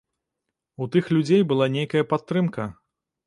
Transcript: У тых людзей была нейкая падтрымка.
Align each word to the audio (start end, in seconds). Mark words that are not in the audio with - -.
У 0.85 0.87
тых 0.95 1.11
людзей 1.17 1.41
была 1.51 1.69
нейкая 1.75 2.03
падтрымка. 2.13 2.69